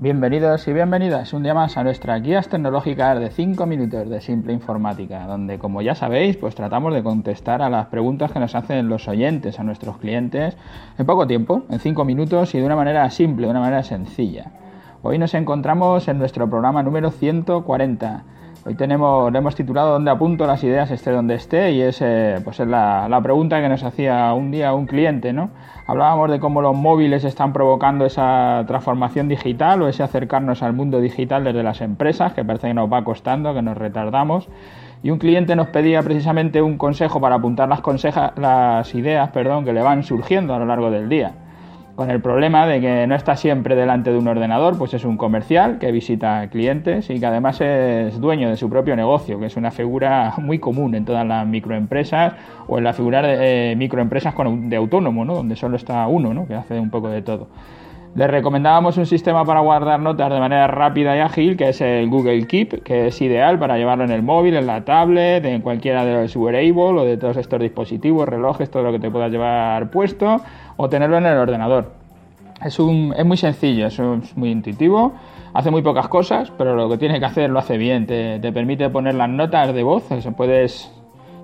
[0.00, 4.52] Bienvenidos y bienvenidas un día más a nuestra guías tecnológicas de 5 minutos de simple
[4.52, 8.88] informática, donde como ya sabéis, pues tratamos de contestar a las preguntas que nos hacen
[8.88, 10.56] los oyentes, a nuestros clientes,
[10.96, 14.52] en poco tiempo, en 5 minutos y de una manera simple, de una manera sencilla.
[15.00, 18.24] Hoy nos encontramos en nuestro programa número 140
[18.66, 21.70] Hoy tenemos, le hemos titulado ¿Dónde apunto las ideas esté donde esté?
[21.70, 25.32] Y es, eh, pues es la, la, pregunta que nos hacía un día un cliente,
[25.32, 25.50] ¿no?
[25.86, 31.00] Hablábamos de cómo los móviles están provocando esa transformación digital o ese acercarnos al mundo
[31.00, 34.48] digital desde las empresas, que parece que nos va costando, que nos retardamos.
[35.04, 37.80] Y un cliente nos pedía precisamente un consejo para apuntar las,
[38.36, 41.32] las ideas perdón, que le van surgiendo a lo largo del día
[41.98, 45.16] con el problema de que no está siempre delante de un ordenador, pues es un
[45.16, 49.56] comercial que visita clientes y que además es dueño de su propio negocio, que es
[49.56, 52.34] una figura muy común en todas las microempresas
[52.68, 55.34] o en la figura de eh, microempresas de autónomo, ¿no?
[55.34, 56.46] donde solo está uno, ¿no?
[56.46, 57.48] que hace un poco de todo.
[58.14, 62.08] Le recomendábamos un sistema para guardar notas de manera rápida y ágil, que es el
[62.08, 66.04] Google Keep, que es ideal para llevarlo en el móvil, en la tablet, en cualquiera
[66.04, 69.90] de los wearable o de todos estos dispositivos, relojes, todo lo que te puedas llevar
[69.90, 70.40] puesto
[70.76, 71.97] o tenerlo en el ordenador.
[72.64, 74.00] Es, un, es muy sencillo, es,
[74.36, 75.12] muy intuitivo,
[75.54, 78.06] hace muy pocas cosas, pero lo que tiene que hacer lo hace bien.
[78.06, 80.04] Te, permite poner las notas de voz,
[80.36, 80.90] puedes,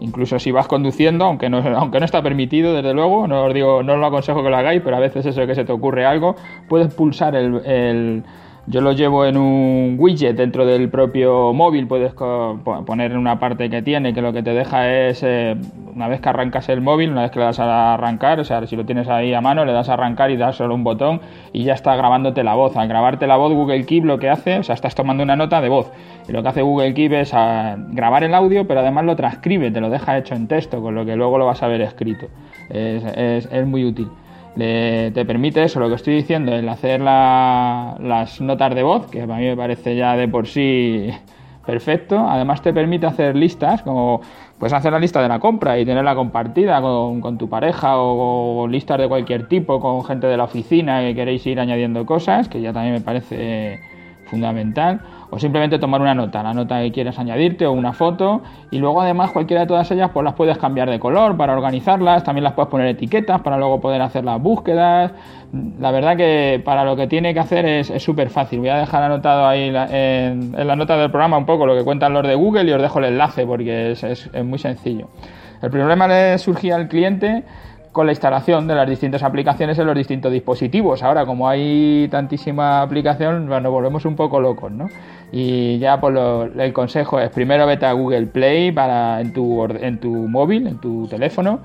[0.00, 3.82] incluso si vas conduciendo, aunque no, aunque no está permitido, desde luego, no os digo,
[3.82, 6.06] no os lo aconsejo que lo hagáis, pero a veces eso que se te ocurre
[6.06, 6.36] algo,
[6.68, 8.24] puedes pulsar el
[8.66, 13.68] yo lo llevo en un widget dentro del propio móvil, puedes poner en una parte
[13.68, 15.56] que tiene, que lo que te deja es, eh,
[15.92, 18.64] una vez que arrancas el móvil, una vez que le das a arrancar, o sea,
[18.66, 21.20] si lo tienes ahí a mano, le das a arrancar y das solo un botón
[21.52, 22.76] y ya está grabándote la voz.
[22.76, 25.60] Al grabarte la voz, Google Keep lo que hace, o sea, estás tomando una nota
[25.60, 25.90] de voz.
[26.28, 29.72] Y lo que hace Google Keep es ah, grabar el audio, pero además lo transcribe,
[29.72, 32.26] te lo deja hecho en texto, con lo que luego lo vas a ver escrito.
[32.70, 34.08] es muy útil
[34.56, 39.26] te permite eso, lo que estoy diciendo, el hacer las notas de voz, que a
[39.26, 41.10] mí me parece ya de por sí
[41.64, 42.18] perfecto.
[42.18, 44.20] Además te permite hacer listas, como
[44.58, 48.98] puedes hacer la lista de la compra y tenerla compartida con, tu pareja o, listas
[48.98, 52.72] de cualquier tipo, con gente de la oficina que queréis ir añadiendo cosas, que ya
[52.72, 53.80] también me parece
[54.32, 58.78] fundamental o simplemente tomar una nota, la nota que quieras añadirte o una foto y
[58.78, 62.44] luego además cualquiera de todas ellas pues las puedes cambiar de color para organizarlas, también
[62.44, 65.12] las puedes poner etiquetas para luego poder hacer las búsquedas.
[65.78, 68.60] La verdad que para lo que tiene que hacer es súper fácil.
[68.60, 72.14] Voy a dejar anotado ahí en, la nota del programa un poco lo que cuentan
[72.14, 75.08] los de Google y os dejo el enlace porque es, es muy sencillo.
[75.60, 77.44] El problema le surgía al cliente
[77.92, 81.02] con la instalación de las distintas aplicaciones en los distintos dispositivos.
[81.02, 84.88] Ahora, como hay tantísima aplicación, nos volvemos un poco locos, ¿no?
[85.30, 86.14] Y ya pues
[86.58, 90.78] el consejo es primero vete a Google Play para en tu, en tu móvil, en
[90.78, 91.60] tu teléfono,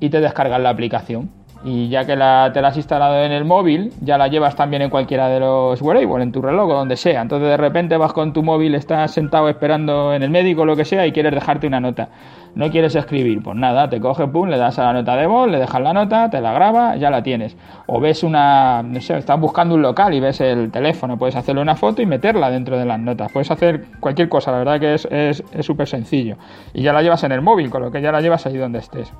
[0.00, 1.37] y te descargas la aplicación.
[1.64, 4.82] Y ya que la, te la has instalado en el móvil, ya la llevas también
[4.82, 7.20] en cualquiera de los wearables, en tu reloj o donde sea.
[7.20, 10.76] Entonces de repente vas con tu móvil, estás sentado esperando en el médico o lo
[10.76, 12.08] que sea y quieres dejarte una nota.
[12.54, 15.48] No quieres escribir, pues nada, te coges, pum, le das a la nota de voz,
[15.50, 17.56] le dejas la nota, te la graba, ya la tienes.
[17.86, 21.60] O ves una, no sé, estás buscando un local y ves el teléfono, puedes hacerle
[21.60, 23.32] una foto y meterla dentro de las notas.
[23.32, 26.36] Puedes hacer cualquier cosa, la verdad que es súper es, sencillo.
[26.72, 28.78] Y ya la llevas en el móvil, con lo que ya la llevas ahí donde
[28.78, 29.12] estés.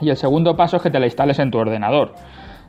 [0.00, 2.14] Y el segundo paso es que te la instales en tu ordenador.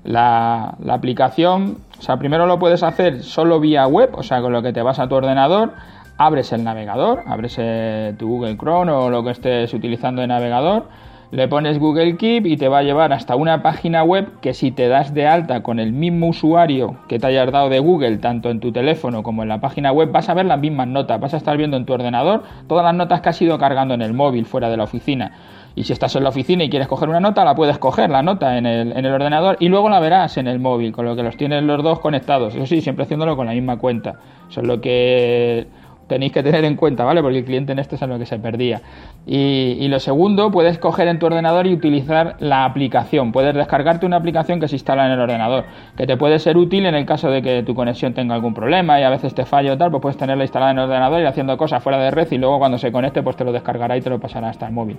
[0.03, 4.61] La, aplicación, o sea, primero lo puedes hacer solo vía web, o sea, con lo
[4.61, 5.73] que te vas a tu ordenador,
[6.17, 10.85] abres el navegador, abres eh, tu Google Chrome o lo que estés utilizando de navegador,
[11.31, 14.71] le pones Google Keep y te va a llevar hasta una página web que si
[14.71, 18.49] te das de alta con el mismo usuario que te hayas dado de Google, tanto
[18.49, 21.33] en tu teléfono como en la página web, vas a ver las mismas notas, vas
[21.33, 24.13] a estar viendo en tu ordenador todas las notas que has ido cargando en el
[24.13, 25.31] móvil fuera de la oficina.
[25.77, 28.23] Y si estás en la oficina y quieres coger una nota, la puedes coger, la
[28.23, 31.17] nota en el, en el ordenador y luego la verás en el móvil, con lo
[31.17, 32.55] que los tienes los dos conectados.
[32.55, 34.15] Eso sí, siempre haciéndolo con la misma cuenta.
[34.49, 35.67] Eso es lo que
[36.07, 37.21] tenéis que tener en cuenta, ¿vale?
[37.21, 38.81] Porque el cliente en este es en lo que se perdía.
[39.25, 43.31] Y, lo segundo, puedes coger en tu ordenador y utilizar la aplicación.
[43.31, 45.65] Puedes descargarte una aplicación que se instala en el ordenador,
[45.97, 48.99] que te puede ser útil en el caso de que tu conexión tenga algún problema
[48.99, 51.25] y a veces te falle o tal, pues puedes tenerla instalada en el ordenador y
[51.25, 54.01] haciendo cosas fuera de red y luego cuando se conecte pues te lo descargará y
[54.01, 54.97] te lo pasará hasta el móvil.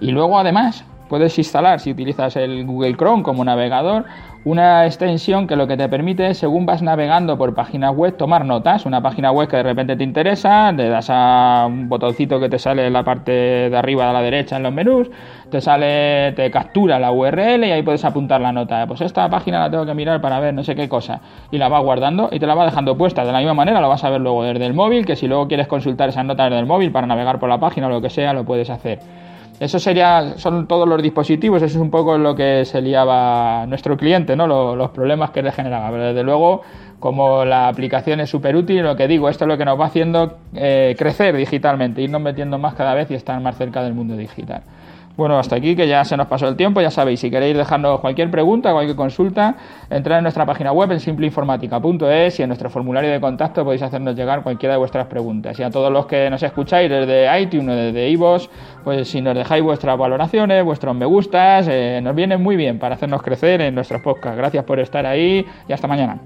[0.00, 4.04] Y luego además puedes instalar, si utilizas el Google Chrome como navegador,
[4.44, 8.44] una extensión que lo que te permite es, según vas navegando por páginas web, tomar
[8.44, 8.86] notas.
[8.86, 12.58] Una página web que de repente te interesa, le das a un botoncito que te
[12.58, 13.32] sale en la parte
[13.68, 15.10] de arriba de la derecha en los menús,
[15.50, 18.86] te sale, te captura la URL y ahí puedes apuntar la nota.
[18.86, 21.20] Pues esta página la tengo que mirar para ver no sé qué cosa.
[21.50, 23.24] Y la va guardando y te la va dejando puesta.
[23.24, 25.48] De la misma manera lo vas a ver luego desde el móvil, que si luego
[25.48, 28.08] quieres consultar esas notas desde el móvil para navegar por la página o lo que
[28.08, 29.00] sea, lo puedes hacer.
[29.60, 33.96] Eso sería, son todos los dispositivos, eso es un poco lo que se liaba nuestro
[33.96, 34.46] cliente, ¿no?
[34.46, 35.90] Los, problemas que le generaba.
[35.90, 36.62] Pero desde luego,
[37.00, 39.86] como la aplicación es súper útil, lo que digo, esto es lo que nos va
[39.86, 44.16] haciendo eh, crecer digitalmente, irnos metiendo más cada vez y estar más cerca del mundo
[44.16, 44.62] digital.
[45.18, 47.98] Bueno, hasta aquí que ya se nos pasó el tiempo, ya sabéis, si queréis dejarnos
[47.98, 49.56] cualquier pregunta, cualquier consulta,
[49.90, 54.14] entrar en nuestra página web en simpleinformática.es y en nuestro formulario de contacto podéis hacernos
[54.14, 55.58] llegar cualquiera de vuestras preguntas.
[55.58, 58.48] Y a todos los que nos escucháis desde iTunes o desde iVoox,
[58.84, 62.94] pues si nos dejáis vuestras valoraciones, vuestros me gustas, eh, nos viene muy bien para
[62.94, 64.38] hacernos crecer en nuestros podcasts.
[64.38, 66.20] Gracias por estar ahí y hasta mañana.